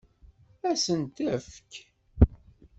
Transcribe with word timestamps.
Ad 0.69 0.77
sen-t-tefk? 0.85 1.71